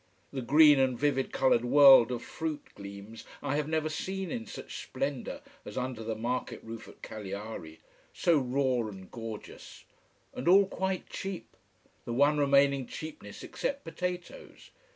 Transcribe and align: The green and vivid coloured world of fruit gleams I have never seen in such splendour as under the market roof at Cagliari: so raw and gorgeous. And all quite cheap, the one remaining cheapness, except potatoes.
The 0.33 0.41
green 0.41 0.79
and 0.79 0.97
vivid 0.97 1.31
coloured 1.31 1.63
world 1.63 2.11
of 2.11 2.23
fruit 2.23 2.63
gleams 2.73 3.23
I 3.43 3.55
have 3.57 3.67
never 3.67 3.87
seen 3.87 4.31
in 4.31 4.47
such 4.47 4.81
splendour 4.81 5.41
as 5.63 5.77
under 5.77 6.03
the 6.03 6.15
market 6.15 6.59
roof 6.63 6.87
at 6.87 7.03
Cagliari: 7.03 7.81
so 8.11 8.39
raw 8.39 8.87
and 8.89 9.11
gorgeous. 9.11 9.85
And 10.33 10.47
all 10.47 10.65
quite 10.65 11.07
cheap, 11.07 11.55
the 12.05 12.13
one 12.13 12.39
remaining 12.39 12.87
cheapness, 12.87 13.43
except 13.43 13.83
potatoes. 13.83 14.71